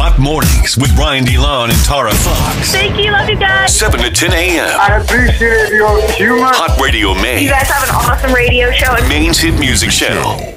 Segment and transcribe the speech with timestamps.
[0.00, 2.70] Hot Mornings with Brian DeLon and Tara Fox.
[2.70, 3.10] Thank you.
[3.10, 3.76] Love you guys.
[3.76, 4.80] 7 to 10 a.m.
[4.80, 6.46] I appreciate your humor.
[6.54, 7.42] Hot Radio Maine.
[7.42, 8.94] You guys have an awesome radio show.
[8.94, 10.56] And Maine's hit music channel.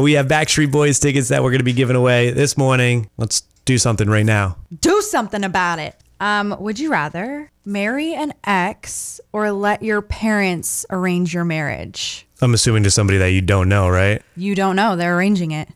[0.00, 3.08] We have Backstreet Boys tickets that we're going to be giving away this morning.
[3.18, 4.56] Let's do something right now.
[4.80, 5.94] do something about it.
[6.18, 12.26] Um, would you rather marry an ex or let your parents arrange your marriage?
[12.42, 14.22] I'm assuming to somebody that you don't know, right?
[14.36, 15.68] You don't know; they're arranging it.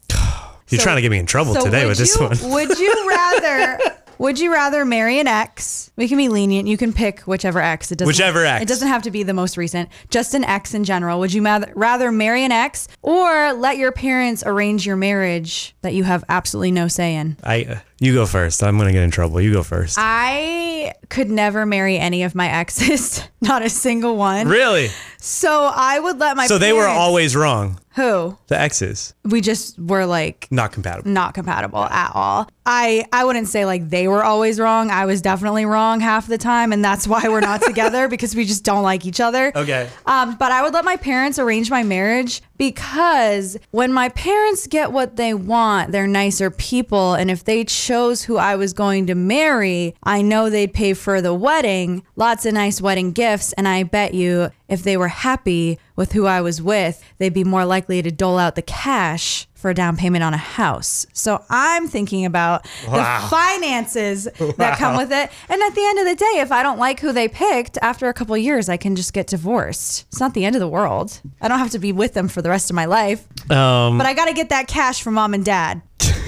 [0.70, 2.36] You're So- trying to get me in trouble So today with this one.
[2.50, 3.78] would you rather?
[4.18, 5.92] Would you rather marry an ex?
[5.94, 6.66] We can be lenient.
[6.66, 7.92] You can pick whichever ex.
[7.92, 8.62] It doesn't, Whichever ex.
[8.62, 9.88] It doesn't have to be the most recent.
[10.10, 11.20] Just an ex in general.
[11.20, 16.02] Would you rather marry an ex or let your parents arrange your marriage that you
[16.02, 17.36] have absolutely no say in?
[17.44, 18.62] I, uh, you go first.
[18.62, 19.40] I'm going to get in trouble.
[19.40, 19.96] You go first.
[19.98, 24.46] I could never marry any of my exes, not a single one.
[24.48, 24.90] really?
[25.20, 27.80] So I would let my So they were parents- always wrong.
[27.96, 31.10] who The exes, we just were like not compatible.
[31.10, 32.48] not compatible at all.
[32.64, 34.90] I I wouldn't say like they were always wrong.
[34.92, 38.44] I was definitely wrong half the time, and that's why we're not together because we
[38.44, 39.50] just don't like each other.
[39.56, 39.88] Okay.
[40.06, 44.92] Um, but I would let my parents arrange my marriage because when my parents get
[44.92, 49.14] what they want, they're nicer people, and if they chose who I was going to
[49.14, 53.82] marry, I know they'd pay for the wedding, lots of nice wedding gifts, and I
[53.82, 58.02] bet you if they were happy with who I was with, they'd be more likely
[58.02, 61.06] to dole out the cash for a down payment on a house.
[61.12, 64.24] So I'm thinking about the finances
[64.58, 65.30] that come with it.
[65.48, 68.08] And at the end of the day, if I don't like who they picked, after
[68.08, 70.04] a couple of years, I can just get divorced.
[70.08, 71.20] It's not the end of the world.
[71.40, 73.26] I don't have to be with them for the rest of my life.
[73.50, 75.82] Um, But I got to get that cash from mom and dad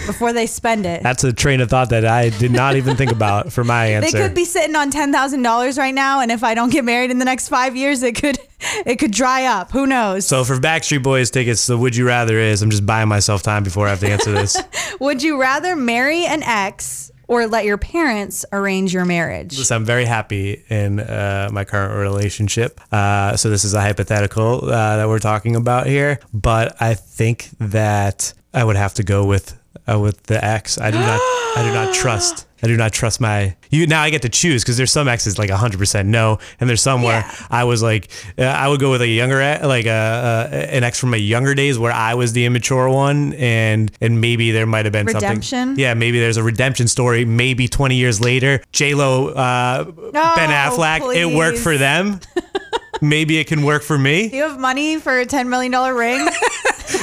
[0.06, 1.02] before they spend it.
[1.02, 4.16] that's a train of thought that I did not even think about for my answer.
[4.16, 6.84] They could be sitting on ten thousand dollars right now, and if I don't get
[6.84, 8.38] married in the next five years, it could
[8.86, 9.70] it could dry up.
[9.72, 10.26] Who knows?
[10.26, 13.62] so for Backstreet Boys tickets, the would you rather is I'm just buying myself time
[13.64, 14.56] before I have to answer this.
[15.00, 19.56] Would you rather marry an ex or let your parents arrange your marriage?
[19.56, 22.80] Listen, I'm very happy in uh, my current relationship.
[22.92, 27.48] Uh, so this is a hypothetical uh, that we're talking about here, but I think
[27.60, 29.56] that I would have to go with
[29.90, 30.78] uh, with the ex.
[30.78, 31.20] I do not.
[31.56, 32.46] I do not trust.
[32.62, 33.56] I do not trust my.
[33.70, 34.02] You now.
[34.02, 37.02] I get to choose because there's some exes like 100 percent no, and there's some
[37.02, 37.46] where Yeah.
[37.50, 40.84] I was like, uh, I would go with a younger, e- like a, uh, an
[40.84, 44.66] ex from my younger days where I was the immature one, and and maybe there
[44.66, 45.42] might have been Redemption?
[45.42, 45.78] something.
[45.82, 47.24] Yeah, maybe there's a redemption story.
[47.24, 52.20] Maybe 20 years later, J Lo, uh, Ben Affleck, it worked for them.
[53.00, 54.28] maybe it can work for me.
[54.28, 56.20] Do you have money for a ten million dollar ring?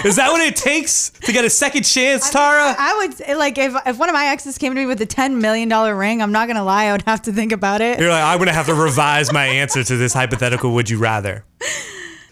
[0.06, 2.76] Is that what it takes to get a second chance, Tara?
[2.78, 5.40] I would like if if one of my exes came to me with a ten
[5.42, 8.00] million dollar ring, I'm not gonna lie, I would have to think about it.
[8.00, 10.74] You're like, I'm gonna have to revise my answer to this hypothetical.
[10.74, 11.46] Would you rather?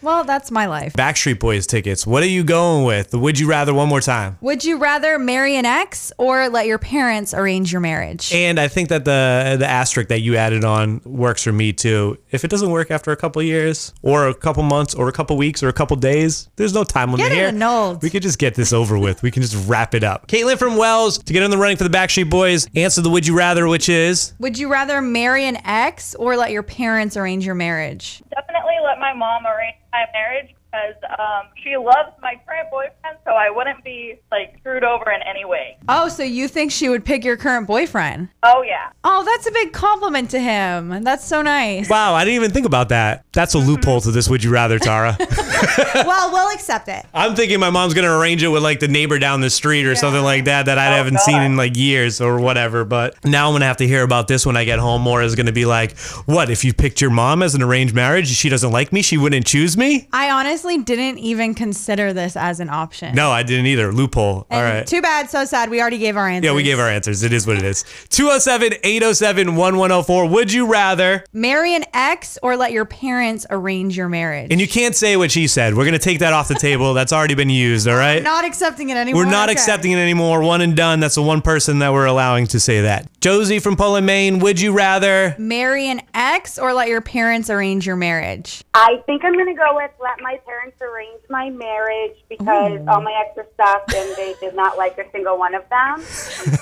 [0.06, 0.92] Well, that's my life.
[0.92, 2.06] Backstreet Boys tickets.
[2.06, 3.12] What are you going with?
[3.12, 3.74] Would you rather?
[3.74, 4.38] One more time.
[4.40, 8.32] Would you rather marry an ex or let your parents arrange your marriage?
[8.32, 12.18] And I think that the the asterisk that you added on works for me too.
[12.30, 15.36] If it doesn't work after a couple years, or a couple months, or a couple
[15.36, 17.48] weeks, or a couple days, there's no time limit Get it here.
[17.48, 18.00] annulled.
[18.04, 19.22] We could just get this over with.
[19.24, 20.28] We can just wrap it up.
[20.28, 22.68] Caitlin from Wells to get in the running for the Backstreet Boys.
[22.76, 26.52] Answer the Would you rather, which is Would you rather marry an ex or let
[26.52, 28.22] your parents arrange your marriage?
[28.30, 33.32] definitely let my mom arrange my marriage because um, she loves my current boyfriend, so
[33.32, 35.76] I wouldn't be like screwed over in any way.
[35.88, 38.28] Oh, so you think she would pick your current boyfriend?
[38.42, 38.90] Oh yeah.
[39.04, 41.02] Oh, that's a big compliment to him.
[41.04, 41.88] That's so nice.
[41.88, 42.14] wow.
[42.14, 43.24] I didn't even think about that.
[43.32, 45.16] That's a loophole to this Would you rather, Tara.
[45.94, 47.04] well, we'll accept it.
[47.14, 49.94] I'm thinking my mom's gonna arrange it with like the neighbor down the street or
[49.94, 52.84] something like that that I Oh, haven't seen in like years or whatever.
[52.84, 55.02] But now I'm gonna have to hear about this when I get home.
[55.02, 58.28] More is gonna be like, what if you picked your mom as an arranged marriage?
[58.28, 59.02] She doesn't like me.
[59.02, 60.08] She wouldn't choose me.
[60.12, 63.14] I honestly didn't even consider this as an option.
[63.14, 63.92] No, I didn't either.
[63.92, 64.24] Loophole.
[64.24, 64.86] All And right.
[64.86, 65.30] Too bad.
[65.30, 65.70] So sad.
[65.70, 66.48] We already gave our answers.
[66.48, 67.22] Yeah, we gave our answers.
[67.22, 67.84] It is what it is.
[68.10, 70.26] 207 807 1104.
[70.28, 71.24] Would you rather?
[71.32, 74.48] Marry an ex or let your parents arrange your marriage?
[74.50, 75.74] And you can't say what she said.
[75.74, 76.94] We're going to take that off the table.
[76.94, 78.22] That's already been used, all right?
[78.22, 79.24] not accepting it anymore.
[79.24, 79.52] We're not Okay.
[79.52, 80.42] accepting it anymore.
[80.42, 80.98] One and done.
[81.00, 83.08] That's the one person that we're allowing to say that.
[83.20, 84.38] Josie from Poland, Maine.
[84.40, 85.34] Would you rather?
[85.38, 88.64] Marry an ex or let your parents arrange your marriage?
[88.74, 93.00] I think I'm going to go with let my parents arrange my marriage because all
[93.00, 96.02] my exes sucked and they did not like a single one of them.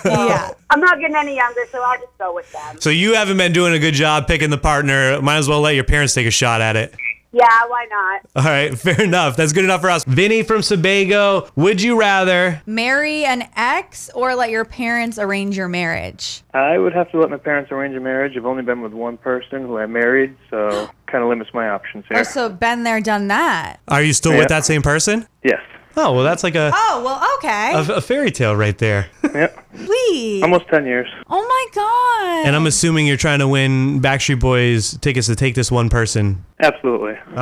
[0.04, 0.50] So Yeah.
[0.70, 2.80] I'm not getting any younger, so I'll just go with them.
[2.80, 5.20] So you haven't been doing a good job picking the partner.
[5.22, 6.94] Might as well let your parents take a shot at it.
[7.34, 8.20] Yeah, why not?
[8.36, 9.36] All right, fair enough.
[9.36, 10.04] That's good enough for us.
[10.04, 11.48] Vinny from Sebago.
[11.56, 12.62] Would you rather?
[12.64, 16.42] Marry an ex or let your parents arrange your marriage?
[16.54, 18.36] I would have to let my parents arrange a marriage.
[18.36, 22.04] I've only been with one person who I married, so kind of limits my options
[22.08, 22.16] here.
[22.16, 22.24] Oh, here.
[22.24, 23.80] so been there, done that.
[23.88, 24.38] Are you still Yeah.
[24.38, 25.26] with that same person?
[25.42, 25.60] Yes.
[25.96, 27.72] Oh, well, that's like a, Oh, well, okay.
[27.74, 29.08] a, a fairy tale right there.
[29.34, 29.60] Yep.
[29.74, 31.08] Please Almost 10 years.
[31.28, 32.46] oh my god.
[32.46, 36.44] And I'm assuming you're trying to win Backstreet Boys tickets to take this one person.
[36.60, 37.14] Absolutely.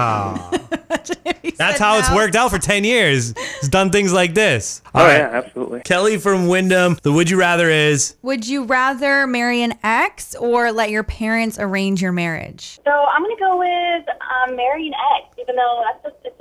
[1.59, 3.33] That's how it's worked out for 10 years.
[3.37, 4.81] It's done things like this.
[4.95, 5.19] Oh, All right.
[5.19, 5.81] yeah, absolutely.
[5.83, 10.73] Kelly from Windham, the would you rather is Would you rather marry an ex or
[10.73, 12.79] let your parents arrange your marriage?
[12.87, 14.07] So I'm gonna go with
[14.49, 16.41] um, marry an ex, even though that's a, it's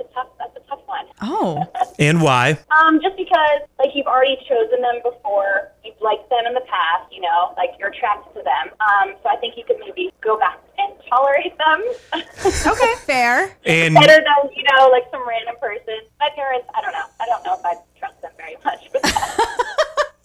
[1.22, 1.64] Oh.
[1.98, 2.58] and why?
[2.80, 7.12] Um, just because like you've already chosen them before, you've liked them in the past,
[7.12, 8.74] you know, like you're attracted to them.
[8.80, 11.82] Um, so I think you could maybe go back and tolerate them
[12.66, 13.56] Okay, fair.
[13.64, 15.94] And better than you know, like some random person.
[16.18, 17.04] My parents, I don't know.
[17.20, 18.88] I don't know if I trust them very much.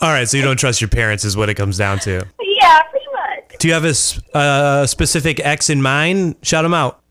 [0.01, 2.25] All right, so you don't trust your parents is what it comes down to.
[2.39, 3.57] yeah, pretty much.
[3.59, 6.35] Do you have a uh, specific ex in mind?
[6.43, 7.01] Shout them out.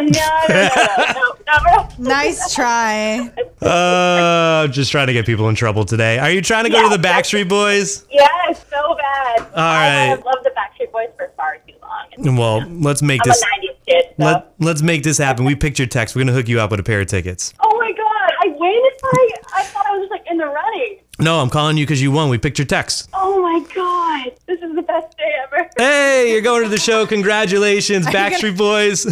[0.00, 0.08] no, no,
[0.48, 1.27] no, no,
[1.66, 1.88] no.
[1.98, 3.30] Nice try.
[3.60, 6.18] Uh, just trying to get people in trouble today.
[6.18, 8.04] Are you trying to go to the Backstreet Boys?
[8.10, 9.40] Yes, so bad.
[9.40, 10.12] All right.
[10.12, 12.36] I've loved the Backstreet Boys for far too long.
[12.36, 13.42] Well, let's make I'm this.
[13.42, 14.24] a '90s kid, so.
[14.24, 15.44] Let, let's make this happen.
[15.44, 16.14] We picked your text.
[16.14, 17.54] We're gonna hook you up with a pair of tickets.
[17.60, 18.72] oh my god, I win!
[18.74, 21.00] It's like I thought I was just like in the running.
[21.20, 22.28] No, I'm calling you because you won.
[22.28, 23.08] We picked your text.
[23.12, 25.68] Oh my god, this is the best day ever.
[25.76, 27.06] Hey, you're going to the show.
[27.06, 29.04] Congratulations, Backstreet Boys.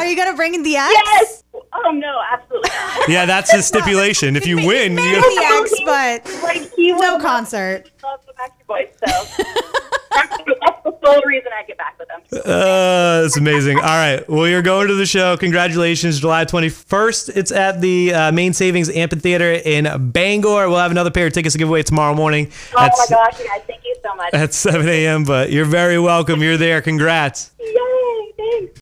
[0.00, 0.92] Are you gonna bring in the ex?
[0.92, 1.44] Yes.
[1.74, 3.08] Oh no, absolutely not.
[3.08, 4.36] yeah, that's the stipulation.
[4.36, 5.20] If you win, Marry you.
[5.20, 7.90] the ex, but Like he no concert.
[8.02, 9.44] love the Backstreet Boys, so
[10.14, 12.20] that's, that's the sole reason I get back with them.
[12.44, 13.78] Uh, that's amazing.
[13.78, 14.28] All right.
[14.28, 15.36] Well, you're going to the show.
[15.38, 16.20] Congratulations.
[16.20, 17.36] July 21st.
[17.36, 20.68] It's at the uh, Maine Savings Amphitheater in Bangor.
[20.68, 23.38] We'll have another pair of tickets to give away tomorrow morning Oh at, my gosh,
[23.40, 24.34] you guys, thank you so much.
[24.34, 25.24] at 7 a.m.
[25.24, 26.42] But you're very welcome.
[26.42, 26.82] You're there.
[26.82, 27.52] Congrats.
[27.58, 28.80] Yay, thanks.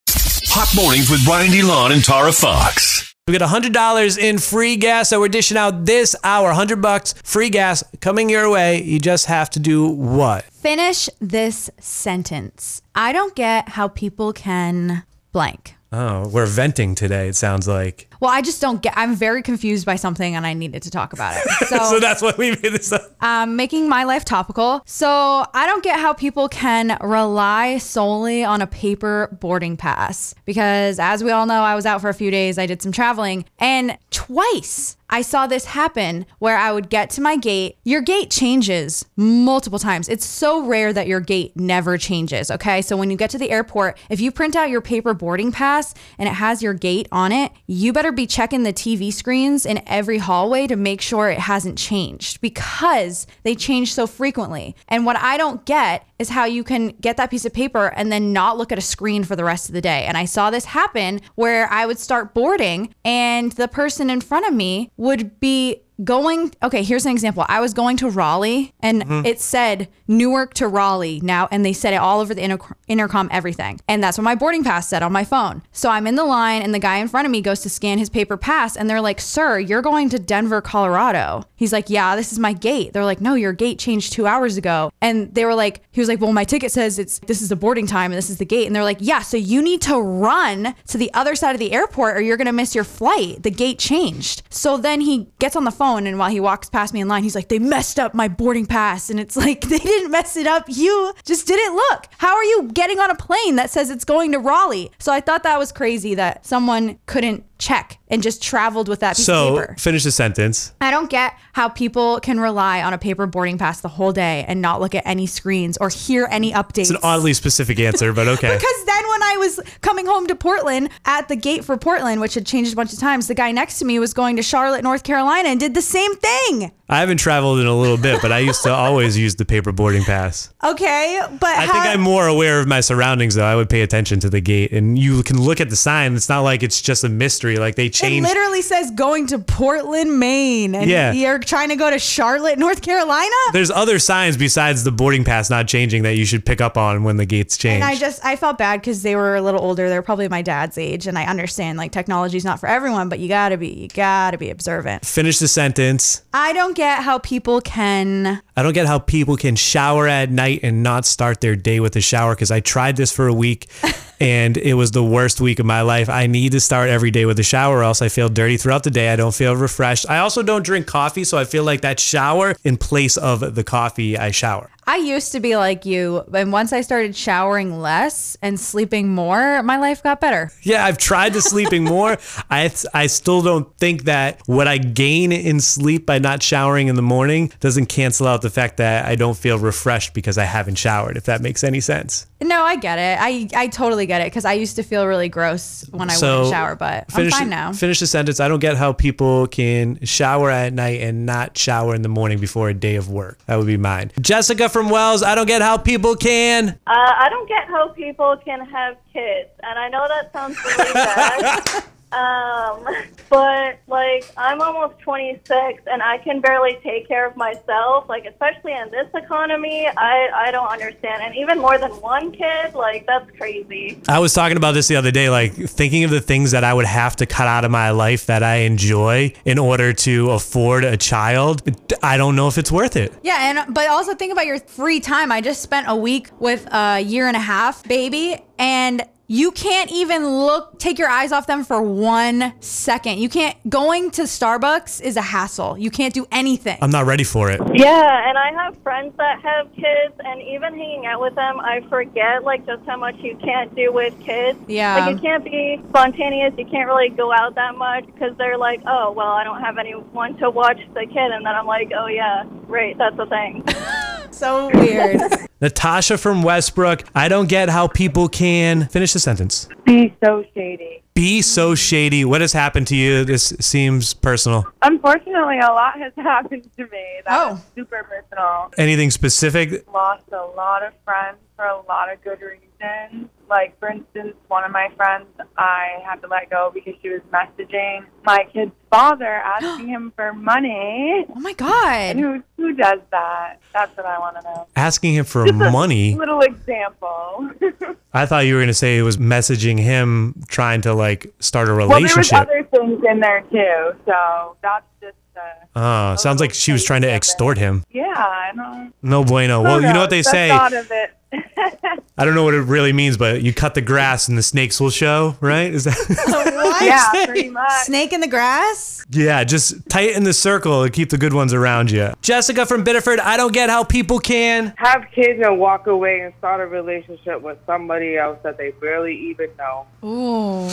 [0.62, 3.14] Hot mornings with Brian DeLon and Tara Fox.
[3.26, 6.48] We got $100 in free gas that we're dishing out this hour.
[6.48, 8.82] 100 bucks free gas coming your way.
[8.82, 10.44] You just have to do what?
[10.44, 12.82] Finish this sentence.
[12.94, 15.76] I don't get how people can blank.
[15.92, 18.09] Oh, we're venting today, it sounds like.
[18.20, 18.93] Well, I just don't get.
[18.96, 21.43] I'm very confused by something, and I needed to talk about it.
[21.70, 23.02] So, So that's why we made this up.
[23.22, 24.82] um, making my life topical.
[24.87, 25.08] So
[25.55, 31.22] I don't get how people can rely solely on a paper boarding pass because, as
[31.22, 32.58] we all know, I was out for a few days.
[32.58, 37.20] I did some traveling, and twice I saw this happen where I would get to
[37.20, 37.76] my gate.
[37.84, 40.08] Your gate changes multiple times.
[40.08, 42.49] It's so rare that your gate never changes.
[42.50, 42.81] Okay.
[42.81, 45.94] So when you get to the airport, if you print out your paper boarding pass
[46.17, 49.82] and it has your gate on it, you better be checking the TV screens in
[49.86, 54.74] every hallway to make sure it hasn't changed because they change so frequently.
[54.88, 58.12] And what I don't get is how you can get that piece of paper and
[58.12, 60.05] then not look at a screen for the rest of the day.
[60.05, 64.46] And I saw this happen where I would start boarding and the person in front
[64.46, 67.44] of me would be going okay here's an example.
[67.49, 69.26] I was going to raleigh and mm-hmm.
[69.26, 73.28] it said newark to raleigh now and they said it all over the inter- intercom
[73.31, 73.81] everything.
[73.87, 75.62] And that's what my boarding pass said on my phone.
[75.72, 77.99] So i'm in the line and the guy in front of me goes to scan
[77.99, 81.44] his paper pass and they're like sir you're going to denver colorado.
[81.56, 82.93] He's like yeah this is my gate.
[82.93, 84.93] They're like no your gate changed two hours ago.
[85.00, 87.56] And they were like he was like well my ticket says it's this is the
[87.56, 88.66] boarding time and this is the gate.
[88.66, 91.72] And they're like yeah so you need to run to the other side of the
[91.72, 93.42] airport or you're going to miss your flight.
[93.42, 94.42] The gate changed.
[94.50, 97.22] So then he gets on the phone and while he walks past me in line
[97.22, 99.08] he's like they messed up my boarding pass.
[99.10, 100.64] And it's like they didn't mess it up.
[100.68, 102.06] You just didn't look.
[102.19, 104.90] How are you getting on a plane that says it's going to raleigh?
[104.98, 109.17] So i thought that was crazy that someone couldn't check and just traveled with that
[109.17, 110.72] piece of So paper finish the sentence.
[110.81, 114.44] I don't get how people can rely on a paper boarding pass the whole day
[114.46, 116.79] and not look at any screens or hear any updates.
[116.82, 118.50] It's an oddly specific answer, but okay.
[118.60, 122.34] Because then when I was coming home to Portland at the gate for Portland, which
[122.34, 124.82] had changed a bunch of times, the guy next to me was going to Charlotte,
[124.82, 126.72] North Carolina and did the same thing.
[126.90, 129.70] I haven't traveled in a little bit, but I used to always use the paper
[129.70, 130.52] boarding pass.
[130.64, 133.44] Okay, but I how, think I'm more aware of my surroundings, though.
[133.44, 136.17] I would pay attention to the gate, and you can look at the sign.
[136.17, 137.58] It's not like it's just a mystery.
[137.58, 141.12] Like they it literally says going to Portland, Maine, and Yeah.
[141.12, 143.30] you're trying to go to Charlotte, North Carolina.
[143.52, 147.04] There's other signs besides the boarding pass not changing that you should pick up on
[147.04, 147.76] when the gates change.
[147.76, 149.88] And I just I felt bad because they were a little older.
[149.88, 153.28] They're probably my dad's age, and I understand like technology's not for everyone, but you
[153.28, 155.04] gotta be you gotta be observant.
[155.04, 156.22] Finish the sentence.
[156.32, 158.42] I don't get how people can.
[158.56, 161.96] I don't get how people can shower at night and not start their day with
[161.96, 163.69] a shower because I tried this for a week
[164.20, 166.08] and it was the worst week of my life.
[166.08, 168.84] I need to start every day with a shower or else I feel dirty throughout
[168.84, 169.12] the day.
[169.12, 170.08] I don't feel refreshed.
[170.08, 173.65] I also don't drink coffee, so I feel like that shower in place of the
[173.65, 174.70] coffee I shower.
[174.86, 179.62] I used to be like you, and once I started showering less and sleeping more,
[179.62, 180.50] my life got better.
[180.62, 182.19] Yeah, I've tried the sleeping more.
[182.50, 186.96] I I still don't think that what I gain in sleep by not showering in
[186.96, 190.77] the morning doesn't cancel out the fact that I don't feel refreshed because I haven't
[190.77, 191.17] showered.
[191.17, 192.27] If that makes any sense.
[192.43, 193.19] No, I get it.
[193.20, 196.37] I, I totally get it because I used to feel really gross when I So,
[196.39, 197.73] wouldn't shower, but Finish, I'm fine now.
[197.73, 198.41] Finish the sentence.
[198.41, 202.39] I don't get how people can shower at night and not shower in the morning
[202.39, 203.39] before a day of work.
[203.47, 204.11] That would be mine.
[204.20, 205.23] Jessica from Wells.
[205.23, 206.70] I don't get how people can.
[206.70, 210.93] Uh, I don't get how people can have kids, and I know that sounds really
[210.94, 211.85] bad.
[212.12, 212.86] Um,
[213.31, 218.08] but like I'm almost 26 and I can barely take care of myself.
[218.08, 221.22] Like especially in this economy, I I don't understand.
[221.22, 224.00] And even more than one kid, like that's crazy.
[224.08, 226.74] I was talking about this the other day, like thinking of the things that I
[226.74, 230.84] would have to cut out of my life that I enjoy in order to afford
[230.84, 231.62] a child.
[232.02, 233.12] I don't know if it's worth it.
[233.22, 235.31] Yeah, and but also think about your free time.
[235.31, 239.93] I just spent a week with a year and a half baby, and you can't
[239.93, 243.20] even look, take your eyes off them for one second.
[243.20, 245.79] You can't, going to Starbucks is a hassle.
[245.79, 246.77] You can't do anything.
[246.82, 247.60] I'm not ready for it.
[247.72, 251.81] Yeah, and I have friends that have kids, and even hanging out with them, I
[251.89, 254.58] forget like just how much you can't do with kids.
[254.67, 254.99] Yeah.
[254.99, 256.53] like you can't be spontaneous.
[256.58, 259.79] You can't really go out that much because they're like, oh, well, I don't have
[259.79, 263.63] anyone to watch the kid, and then I'm like, oh yeah, right, that's the thing.
[264.34, 265.20] so weird.
[265.60, 267.05] Natasha from Westbrook.
[267.15, 269.69] I don't get how people can finish the sentence.
[269.84, 271.03] Be so shady.
[271.15, 272.25] Be so shady.
[272.25, 273.25] What has happened to you?
[273.25, 274.65] This seems personal.
[274.82, 277.05] Unfortunately, a lot has happened to me.
[277.27, 277.60] That Oh.
[277.75, 278.70] super personal.
[278.79, 279.87] Anything specific?
[279.93, 283.29] Lost a lot of friends for a lot of good reasons.
[283.50, 285.26] Like, for instance, one of my friends
[285.58, 290.32] I had to let go because she was messaging my kid's father asking him for
[290.32, 291.26] money.
[291.28, 292.16] oh my God.
[292.16, 293.56] Who, who does that?
[293.72, 294.66] That's what I want to know.
[294.76, 296.14] Asking him for money.
[296.14, 297.50] Little example.
[298.14, 301.69] I thought you were going to say it was messaging him trying to like start
[301.69, 302.32] a relationship.
[302.32, 305.14] well, there was other things in there too, so that's just.
[305.36, 305.40] Uh,
[305.76, 307.84] Oh, sounds like she was trying to extort him.
[307.90, 308.92] yeah, I don't.
[309.02, 309.62] No bueno.
[309.62, 310.24] Well, you know what they knows?
[310.24, 311.06] The say.
[311.31, 312.05] Thought of it.
[312.19, 314.81] I don't know what it really means, but you cut the grass and the snakes
[314.81, 315.72] will show, right?
[315.72, 315.96] Is that?
[316.82, 317.70] yeah, pretty much.
[317.82, 319.05] Snake in the grass?
[319.10, 322.13] yeah, just tighten the circle and keep the good ones around you.
[322.22, 323.20] Jessica from Biddeford.
[323.20, 324.75] I don't get how people can.
[324.77, 329.17] have kids and walk away and start a relationship with somebody else that they barely
[329.31, 329.87] even know.
[330.05, 330.69] Ooh.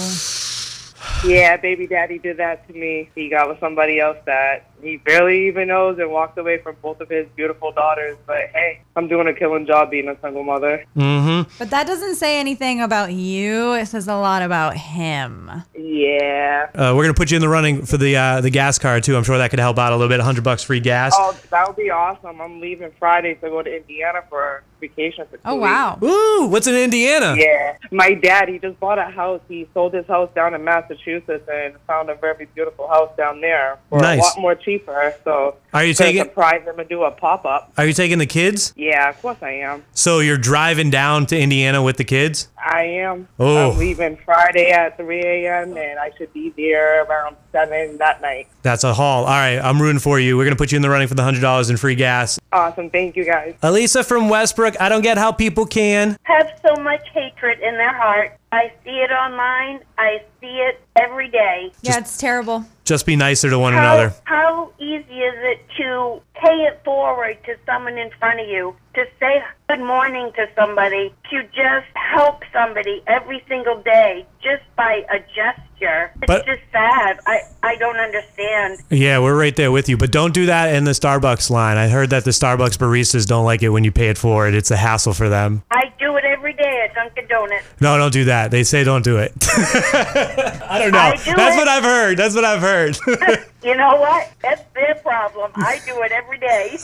[1.25, 3.09] Yeah, baby daddy did that to me.
[3.15, 7.01] He got with somebody else that he barely even knows and walked away from both
[7.01, 8.17] of his beautiful daughters.
[8.25, 10.85] But hey, I'm doing a killing job being a single mother.
[10.95, 11.49] Mm-hmm.
[11.57, 13.73] But that doesn't say anything about you.
[13.73, 15.49] It says a lot about him.
[15.75, 16.69] Yeah.
[16.75, 19.15] Uh, we're gonna put you in the running for the uh, the gas card too.
[19.15, 20.17] I'm sure that could help out a little bit.
[20.19, 21.13] 100 bucks free gas.
[21.15, 22.39] Oh, that would be awesome.
[22.41, 25.63] I'm leaving Friday to go to Indiana for vacation for two Oh, weeks.
[25.63, 25.99] wow.
[26.03, 27.35] Ooh, what's in Indiana?
[27.37, 29.41] Yeah, my dad, he just bought a house.
[29.47, 33.79] He sold his house down in Massachusetts and found a very beautiful house down there
[33.89, 34.19] for Nice.
[34.19, 35.15] a lot more cheaper.
[35.23, 37.71] So Are you taking- surprise him and do a pop up?
[37.77, 38.73] Are you taking the kids?
[38.75, 39.83] Yeah, of course I am.
[39.93, 42.49] So you're driving down to Indiana with the kids?
[42.67, 43.27] I am.
[43.39, 43.71] Oh.
[43.71, 45.77] I'm leaving Friday at 3 a.m.
[45.77, 48.47] and I should be there around 7 that night.
[48.61, 49.23] That's a haul.
[49.23, 50.35] All right, I'm rooting for you.
[50.37, 52.39] We're gonna put you in the running for the hundred dollars in free gas.
[52.51, 52.89] Awesome.
[52.89, 53.55] Thank you guys.
[53.63, 54.79] Elisa from Westbrook.
[54.81, 56.17] I don't get how people can.
[56.23, 58.37] have so much hatred in their heart.
[58.51, 59.81] I see it online.
[59.97, 61.71] I see it every day.
[61.81, 62.65] Yeah, it's terrible.
[62.85, 64.15] Just be nicer to one How, another.
[64.23, 69.05] how easy is it to pay it forward to someone in front of you, to
[69.19, 75.19] say good morning to somebody, to just help somebody every single day just by a
[75.35, 76.11] gesture?
[76.15, 77.19] It's But- just sad.
[77.27, 78.79] I, I don't understand.
[78.89, 79.97] Yeah, we're right there with you.
[79.97, 81.77] But don't do that in the Starbucks line.
[81.77, 84.55] I heard that the Starbucks baristas don't like it when you pay it forward.
[84.55, 85.61] It's a hassle for them.
[85.69, 86.46] I do it every
[86.87, 87.65] at Dunkin' Donuts.
[87.81, 88.51] No, don't do that.
[88.51, 89.33] They say don't do it.
[89.43, 90.99] I don't know.
[90.99, 91.59] I do That's it.
[91.59, 92.17] what I've heard.
[92.17, 92.97] That's what I've heard.
[93.63, 94.31] You know what?
[94.41, 95.51] That's their problem.
[95.55, 96.77] I do it every day.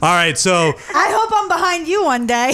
[0.00, 2.52] All right, so I hope I'm behind you one day.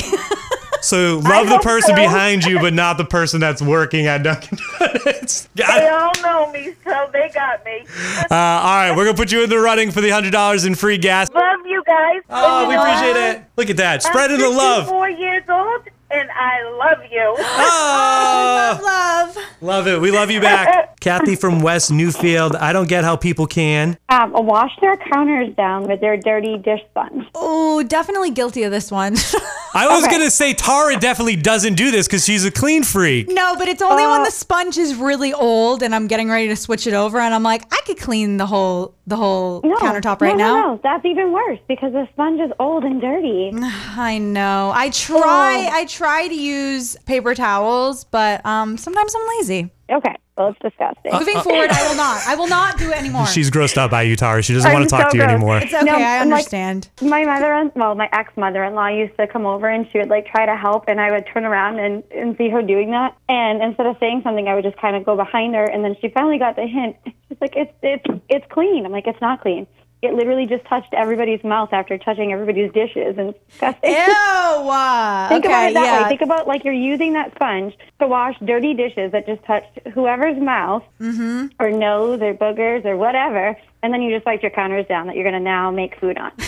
[0.81, 2.03] so love the person so.
[2.03, 5.49] behind you, but not the person that's working at Dunkin' Donuts.
[5.57, 7.85] they all know me, so they got me.
[8.31, 10.75] Uh, all right, we're gonna put you in the running for the hundred dollars in
[10.75, 11.29] free gas.
[11.35, 12.23] Love you guys.
[12.31, 13.45] Oh, And we you appreciate it.
[13.57, 14.85] Look at that, spreading the love.
[14.85, 15.83] 54 years old,
[16.15, 17.37] and I love you.
[17.67, 19.45] Oh, love, love.
[19.61, 20.01] love it.
[20.01, 20.99] We love you back.
[21.01, 22.55] Kathy from West Newfield.
[22.57, 23.97] I don't get how people can.
[24.09, 27.27] Um, wash their counters down with their dirty dish sponge.
[27.35, 29.15] Oh, definitely guilty of this one.
[29.77, 30.13] I was Okay.
[30.19, 33.29] gonna say Tara definitely doesn't do this because she's a clean freak.
[33.29, 36.57] no, but it's only when the sponge is really old and I'm getting ready to
[36.57, 40.21] switch it over and I'm like, I could clean the whole the whole No, countertop
[40.21, 40.55] no, right no, now.
[40.75, 43.51] No, that's even worse because the sponge is old and dirty.
[43.55, 44.71] I know.
[44.75, 49.71] I try I try to use paper towels, but um sometimes I'm lazy.
[49.91, 51.13] Okay, well, it's disgusting.
[51.13, 52.27] Moving forward, I will not.
[52.27, 53.27] I will not do it anymore.
[53.27, 54.43] She's grossed out by you, Tara.
[54.43, 55.35] She doesn't I'm want to talk so to you gross.
[55.35, 55.59] anymore.
[55.59, 56.89] it's okay, No, I I'm like- understand.
[57.03, 60.47] My mother, well, my ex mother-in-law used to come over and she would like try
[60.47, 63.15] to help, and I would turn around and, and see her doing that.
[63.29, 65.97] And instead of saying something, I would just kind of go behind her, and then
[66.01, 66.97] she finally got the hint.
[67.29, 69.67] She's like, "It's it's it's clean." I'm like, "It's not clean."
[70.05, 73.91] It literally just touched everybody's mouth after touching everybody's dishes, and disgusting.
[73.91, 73.97] Ew.
[73.99, 76.03] uh, Think okay, about it that yeah.
[76.03, 76.09] way.
[76.09, 80.39] Think about like you're using that sponge to wash dirty dishes that just touched whoever's
[80.41, 81.47] mouth Mm-hmm.
[81.59, 85.17] or nose or boogers or whatever, and then you just wipe your counters down that
[85.17, 86.33] you're going to now make food on.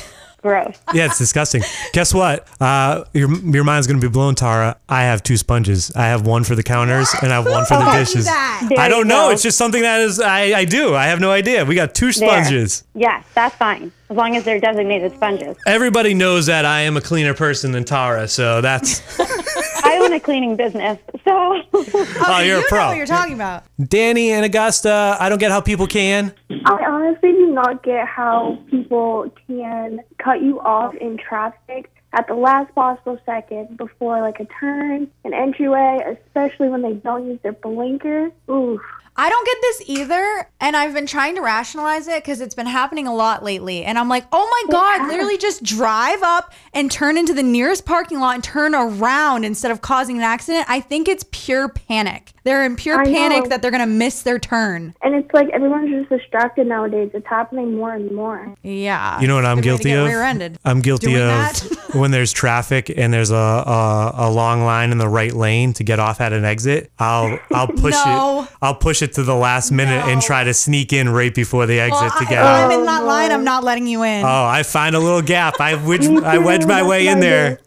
[0.42, 0.78] Gross.
[0.94, 1.62] Yeah, it's disgusting.
[1.92, 2.46] Guess what?
[2.60, 4.76] Uh, your your mind's gonna be blown, Tara.
[4.88, 5.90] I have two sponges.
[5.96, 8.28] I have one for the counters and I have one for the dishes.
[8.28, 9.30] I don't know.
[9.30, 10.94] It's just something that is I, I do.
[10.94, 11.64] I have no idea.
[11.64, 12.84] We got two sponges.
[12.94, 13.90] Yes, that's fine.
[14.08, 15.56] As long as they're designated sponges.
[15.66, 19.00] Everybody knows that I am a cleaner person than Tara, so that's
[19.96, 22.86] I own a cleaning business, so oh, oh you're you a know pro.
[22.88, 23.64] what you're talking about.
[23.82, 26.34] Danny and Augusta, I don't get how people can.
[26.50, 32.34] I honestly do not get how people can cut you off in traffic at the
[32.34, 37.52] last possible second before like a turn, an entryway, especially when they don't use their
[37.52, 38.30] blinker.
[38.50, 38.80] Oof.
[39.16, 42.66] I don't get this either, and I've been trying to rationalize it because it's been
[42.66, 43.84] happening a lot lately.
[43.84, 47.86] And I'm like, oh my god, literally just drive up and turn into the nearest
[47.86, 50.66] parking lot and turn around instead of causing an accident.
[50.68, 52.32] I think it's pure panic.
[52.44, 53.48] They're in pure I panic know.
[53.48, 54.94] that they're gonna miss their turn.
[55.02, 57.10] And it's like everyone's just distracted nowadays.
[57.14, 58.54] It's happening more and more.
[58.62, 59.18] Yeah.
[59.20, 60.06] You know what I'm Good way to guilty of?
[60.06, 60.58] Rear-ended.
[60.64, 61.78] I'm guilty Doing of that.
[61.96, 65.82] when there's traffic and there's a, a a long line in the right lane to
[65.84, 66.92] get off at an exit.
[67.00, 68.42] I'll I'll push No.
[68.44, 68.56] it.
[68.62, 71.80] I'll push it to the last minute and try to sneak in right before the
[71.80, 72.70] exit Well, to I- get if out.
[72.72, 74.24] I'm in that line, I'm not letting you in.
[74.24, 75.60] Oh, I find a little gap.
[75.60, 77.58] I wedge, I wedge my way in there.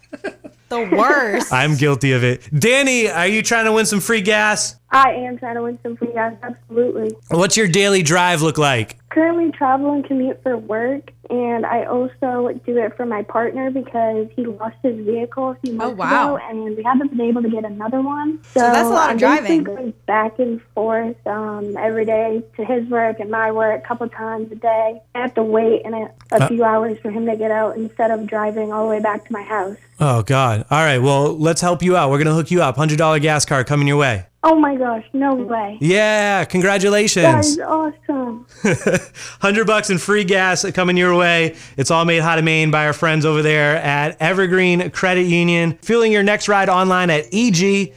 [0.70, 1.52] the worst.
[1.52, 2.48] I'm guilty of it.
[2.58, 4.76] Danny, are you trying to win some free gas?
[4.92, 7.16] I am trying to win some free gas, absolutely.
[7.30, 8.98] What's your daily drive look like?
[9.10, 14.28] Currently travel and commute for work, and I also do it for my partner because
[14.36, 16.36] he lost his vehicle a few months wow.
[16.36, 18.44] ago, and we haven't been able to get another one.
[18.54, 19.64] So, that's a lot of I'm driving.
[19.64, 24.08] Going back and forth um, every day to his work and my work a couple
[24.10, 25.02] times a day.
[25.16, 26.48] I have to wait in a, a Uh.
[26.48, 29.34] few hours for him to get out instead of driving all the way back to
[29.34, 29.78] my house.
[30.00, 30.66] Oh God.
[30.72, 31.00] All right.
[31.00, 32.10] Well, let's help you out.
[32.10, 32.76] We're gonna hook you up.
[32.78, 34.26] Hundred dollar gas card coming your way.
[34.42, 35.78] Oh my gosh, no way.
[35.82, 36.46] Yeah.
[36.46, 37.48] Congratulations.
[37.48, 38.46] is awesome.
[38.62, 41.58] 100 bucks in free gas coming your way.
[41.76, 45.78] It's all made hot in Maine by our friends over there at Evergreen Credit Union.
[45.82, 47.94] Fueling your next ride online at egcu.org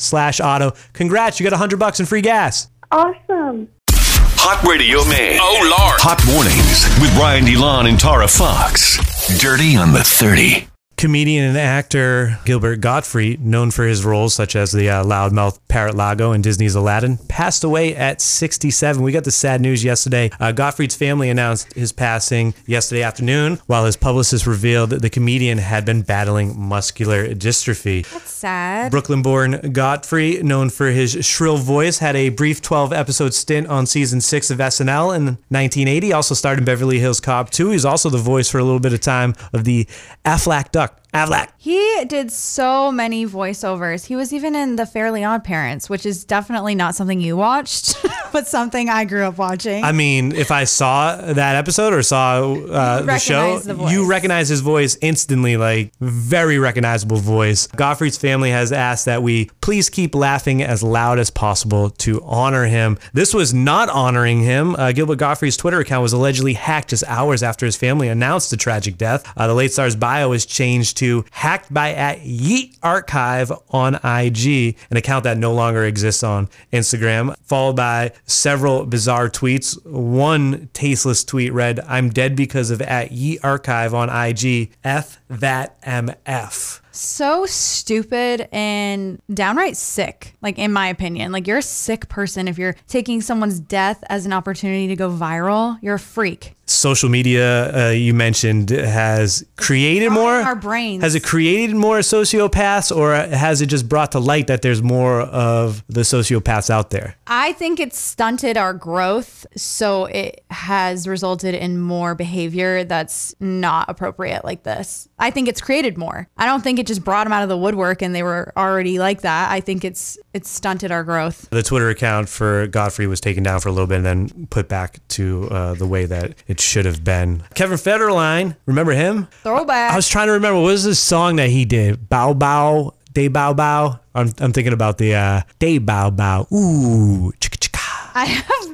[0.00, 0.72] slash auto.
[0.94, 2.68] Congrats, you got 100 bucks in free gas.
[2.90, 3.68] Awesome.
[3.90, 5.38] Hot Radio Maine.
[5.40, 6.00] Oh, Lord.
[6.00, 8.96] Hot Mornings with Brian DeLon and Tara Fox.
[9.40, 10.68] Dirty on the 30.
[10.96, 15.94] Comedian and actor Gilbert Gottfried, known for his roles such as the uh, loudmouth Parrot
[15.94, 19.02] Iago in Disney's Aladdin, passed away at 67.
[19.02, 20.30] We got the sad news yesterday.
[20.40, 25.58] Uh, Gottfried's family announced his passing yesterday afternoon, while his publicist revealed that the comedian
[25.58, 28.08] had been battling muscular dystrophy.
[28.10, 28.90] That's sad.
[28.90, 33.84] Brooklyn born Gottfried, known for his shrill voice, had a brief 12 episode stint on
[33.84, 36.14] season 6 of SNL in 1980.
[36.14, 37.72] Also starred in Beverly Hills Cop 2.
[37.72, 39.86] He's also the voice for a little bit of time of the
[40.24, 41.05] Aflac Duck luck.
[41.16, 41.48] Aflac.
[41.56, 44.06] He did so many voiceovers.
[44.06, 47.96] He was even in The Fairly Odd Parents, which is definitely not something you watched,
[48.32, 49.82] but something I grew up watching.
[49.82, 54.48] I mean, if I saw that episode or saw uh, the show, the you recognize
[54.48, 57.66] his voice instantly, like very recognizable voice.
[57.68, 62.66] Gottfried's family has asked that we please keep laughing as loud as possible to honor
[62.66, 62.98] him.
[63.12, 64.76] This was not honoring him.
[64.76, 68.56] Uh, Gilbert Gottfried's Twitter account was allegedly hacked just hours after his family announced the
[68.56, 69.26] tragic death.
[69.36, 74.76] Uh, the late star's bio was changed to hacked by at Yeet Archive on IG,
[74.90, 79.84] an account that no longer exists on Instagram, followed by several bizarre tweets.
[79.86, 84.70] One tasteless tweet read, I'm dead because of at Yeet Archive on IG.
[84.84, 86.80] F that MF.
[86.96, 91.32] So stupid and downright sick, like in my opinion.
[91.32, 95.10] Like you're a sick person if you're taking someone's death as an opportunity to go
[95.10, 95.78] viral.
[95.82, 96.54] You're a freak.
[96.68, 100.32] Social media, uh, you mentioned, has created more.
[100.32, 101.00] our brains.
[101.00, 105.20] Has it created more sociopaths, or has it just brought to light that there's more
[105.20, 107.14] of the sociopaths out there?
[107.28, 113.88] I think it's stunted our growth, so it has resulted in more behavior that's not
[113.88, 115.08] appropriate like this.
[115.20, 116.28] I think it's created more.
[116.36, 118.98] I don't think it just brought them out of the woodwork and they were already
[118.98, 119.50] like that.
[119.50, 121.48] I think it's it's stunted our growth.
[121.50, 124.68] The Twitter account for Gottfried was taken down for a little bit and then put
[124.68, 127.42] back to uh, the way that it should have been.
[127.54, 129.28] Kevin Federline, remember him?
[129.42, 129.92] Throwback.
[129.92, 132.08] I was trying to remember what was this song that he did?
[132.08, 134.00] Bow Bow, Day Bow Bow.
[134.14, 136.46] I'm, I'm thinking about the uh, Day Bow Bow.
[136.52, 138.10] Ooh, chicka chicka.
[138.14, 138.66] I have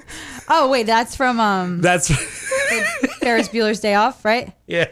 [0.55, 2.09] Oh wait, that's from um That's
[3.21, 4.53] Ferris Bueller's Day Off, right?
[4.67, 4.87] yeah.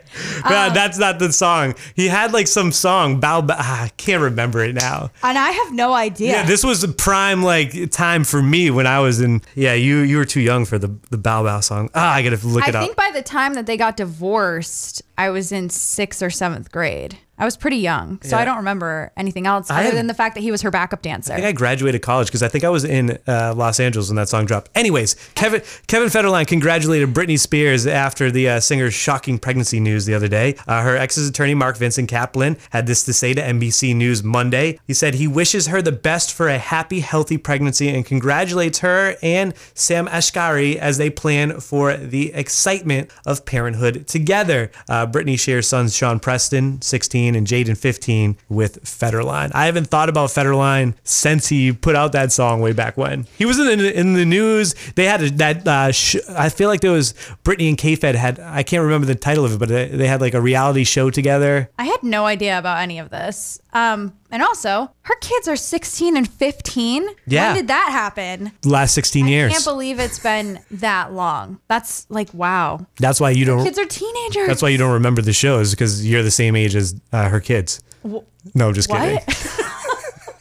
[0.45, 1.75] Nah, that's not the song.
[1.95, 3.19] He had like some song.
[3.21, 3.57] Bow Bow.
[3.59, 5.11] Ah, I can't remember it now.
[5.23, 6.33] And I have no idea.
[6.33, 9.43] Yeah, this was a prime like time for me when I was in.
[9.55, 11.91] Yeah, you you were too young for the the Bow Bow song.
[11.95, 12.83] Ah, I gotta look I it up.
[12.83, 16.71] I think by the time that they got divorced, I was in sixth or seventh
[16.73, 17.19] grade.
[17.41, 18.43] I was pretty young, so Yeah.
[18.43, 21.03] I don't remember anything else other had- than the fact that he was her backup
[21.03, 21.33] dancer.
[21.33, 24.17] I think I graduated college because I think I was in uh, Los Angeles when
[24.17, 24.71] that song dropped.
[24.75, 30.15] Anyways, Kevin Kevin Federline congratulated Britney Spears after the uh, singer's shocking pregnancy news the
[30.15, 30.55] other day.
[30.69, 34.79] Uh, her ex's attorney Mark Vincent Kaplan had this to say to NBC News Monday.
[34.87, 39.17] He said he wishes her the best for a happy, healthy pregnancy and congratulates her
[39.23, 44.71] and Sam Asghari as they plan for the excitement of parenthood together.
[44.89, 49.51] Uh, Britney shares sons Sean Preston, 16, and Jaden, 15, with Federline.
[49.55, 53.27] I haven't thought about Federline since he put out that song way back when.
[53.39, 54.75] He was in the, in the news.
[54.95, 55.67] They had that.
[55.67, 57.15] Uh, sh- I feel like there was
[57.45, 58.39] Britney and K-Fed had.
[58.41, 61.71] I can't remember the title of it, but they had like a reality show together.
[61.79, 63.61] I had no idea about any of this.
[63.73, 67.09] Um, and also, her kids are 16 and 15.
[67.27, 67.49] Yeah.
[67.49, 68.53] When did that happen?
[68.65, 69.51] Last 16 I years.
[69.51, 71.61] I can't believe it's been that long.
[71.69, 72.87] That's like wow.
[72.99, 73.65] That's why you don't.
[73.65, 74.49] Kids are teenagers.
[74.49, 77.41] That's why you don't remember the shows because you're the same age as uh, her
[77.41, 77.81] kids.
[78.05, 78.19] Wh-
[78.55, 79.19] No, just kidding.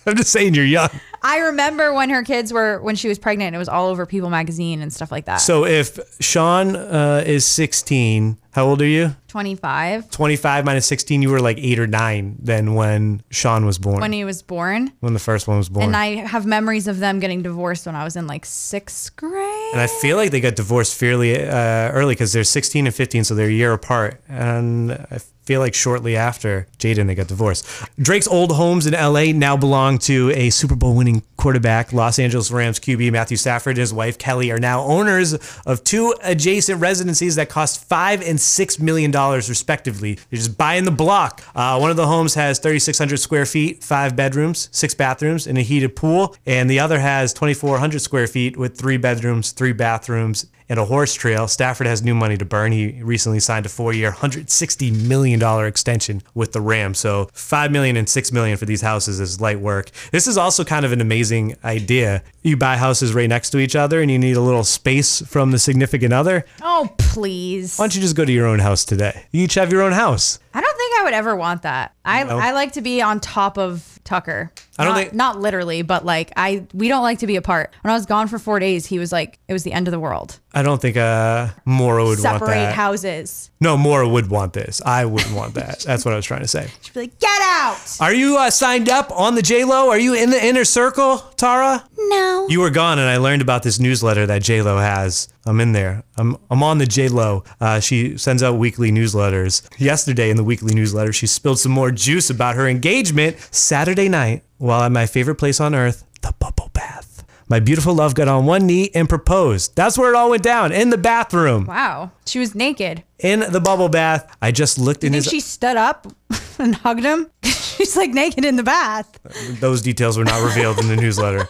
[0.06, 0.90] I'm just saying you're young.
[1.22, 3.54] I remember when her kids were when she was pregnant.
[3.56, 5.38] It was all over People magazine and stuff like that.
[5.38, 9.16] So if Sean uh, is 16, how old are you?
[9.28, 14.02] 25 25 minus 16, you were like eight or nine then when Sean was born.
[14.02, 14.92] when he was born.
[15.02, 15.86] when the first one was born.
[15.86, 19.70] And I have memories of them getting divorced when I was in like sixth grade.
[19.74, 23.24] And I feel like they got divorced fairly uh, early because they're 16 and 15,
[23.24, 24.20] so they're a year apart.
[24.28, 27.68] And I feel like shortly after Jaden, they got divorced.
[28.00, 31.92] Drake's old homes in LA now belong to a Super Bowl winning quarterback.
[31.94, 35.34] Los Angeles Rams QB Matthew Stafford and his wife Kelly are now owners
[35.66, 40.16] of two adjacent residencies that cost five and six million dollars respectively.
[40.16, 41.44] They're just buying the block.
[41.56, 45.62] Uh, one of the homes has 3,600 square feet, five bedrooms, six bathrooms, and a
[45.62, 50.80] heated pool, and the other has 2,400 square feet with three bedrooms, three bathrooms, and
[50.80, 51.48] a horse trail.
[51.48, 52.72] Stafford has new money to burn.
[52.72, 57.00] He recently signed a four-year, $160 million extension with the Rams.
[57.00, 59.90] So $5 million and $6 million for these houses is light work.
[60.12, 62.24] This is also kind of an amazing idea.
[62.44, 65.52] You buy houses right next to each other and you need a little space from
[65.52, 66.46] the significant other.
[66.62, 67.78] Oh, please.
[67.78, 69.26] Why don't you just go to your own house today?
[69.32, 70.40] You each have your own house.
[70.54, 71.94] I don't think I would ever want that.
[72.06, 72.38] I No?
[72.38, 74.52] I like to be on top of Tucker.
[74.80, 77.74] I don't not, think- not literally, but like I we don't like to be apart.
[77.82, 79.92] When I was gone for 4 days, he was like it was the end of
[79.92, 80.40] the world.
[80.52, 82.74] I don't think uh, Mora would want Separate that.
[82.74, 83.52] houses.
[83.62, 84.82] No, Mora would want this.
[84.84, 85.80] I wouldn't want that.
[85.86, 86.68] That's what I was trying to say.
[86.82, 89.90] She'd be like, "Get out." Are you uh, signed up on the J Lo?
[89.90, 91.88] Are you in the inner circle, Tara?
[91.98, 92.48] No.
[92.50, 95.28] You were gone, and I learned about this newsletter that J Lo has.
[95.46, 96.04] I'm in there.
[96.18, 97.44] I'm I'm on the J Lo.
[97.62, 99.62] Uh, she sends out weekly newsletters.
[99.78, 104.44] Yesterday in the weekly newsletter, she spilled some more juice about her engagement Saturday night
[104.58, 107.24] while at my favorite place on earth, the bubble bath.
[107.50, 109.76] My beautiful love got on one knee and proposed.
[109.76, 111.66] That's where it all went down in the bathroom.
[111.66, 112.12] Wow.
[112.28, 113.04] She was naked.
[113.18, 115.32] In the bubble bath, I just looked in think his.
[115.32, 116.06] she stood up
[116.60, 117.30] and hugged him?
[117.44, 119.20] She's like naked in the bath.
[119.60, 121.50] Those details were not revealed in the newsletter.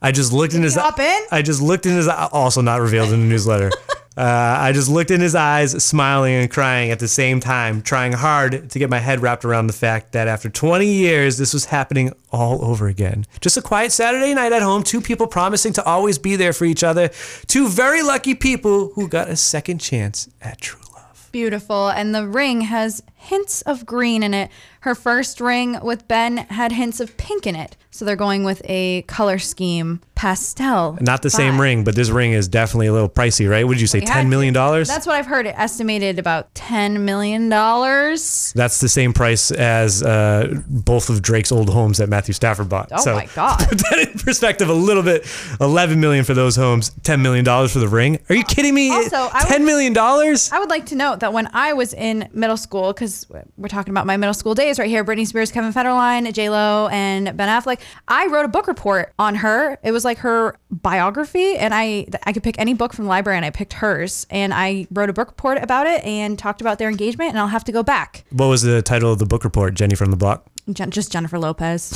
[0.00, 0.76] I just looked in his.
[0.76, 1.22] hop in?
[1.32, 2.06] I just looked in his.
[2.08, 3.70] Also not revealed in the newsletter.
[4.16, 8.12] Uh, I just looked in his eyes, smiling and crying at the same time, trying
[8.12, 11.66] hard to get my head wrapped around the fact that after 20 years, this was
[11.66, 13.24] happening all over again.
[13.40, 16.66] Just a quiet Saturday night at home, two people promising to always be there for
[16.66, 17.08] each other,
[17.46, 21.28] two very lucky people who got a second chance at true love.
[21.32, 21.88] Beautiful.
[21.88, 24.50] And the ring has hints of green in it.
[24.80, 27.76] Her first ring with Ben had hints of pink in it.
[27.94, 30.96] So they're going with a color scheme pastel.
[31.00, 33.66] Not the same ring, but this ring is definitely a little pricey, right?
[33.66, 34.88] What did you say, ten million dollars?
[34.88, 35.46] That's what I've heard.
[35.46, 38.50] It estimated about ten million dollars.
[38.56, 42.88] That's the same price as uh, both of Drake's old homes that Matthew Stafford bought.
[42.92, 43.58] Oh so my god!
[43.68, 45.26] put that in perspective a little bit.
[45.60, 48.18] Eleven million for those homes, ten million dollars for the ring.
[48.30, 48.90] Are you kidding me?
[48.90, 50.50] Also, I would- million dollars?
[50.50, 53.26] I would like to note that when I was in middle school, because
[53.58, 56.88] we're talking about my middle school days right here, Britney Spears, Kevin Federline, J Lo,
[56.90, 57.80] and Ben Affleck.
[58.08, 59.78] I wrote a book report on her.
[59.82, 63.36] It was like her biography, and I I could pick any book from the library,
[63.36, 66.78] and I picked hers, and I wrote a book report about it and talked about
[66.78, 67.30] their engagement.
[67.30, 68.24] And I'll have to go back.
[68.30, 69.74] What was the title of the book report?
[69.74, 70.46] Jenny from the Block.
[70.72, 71.90] Jen, just Jennifer Lopez,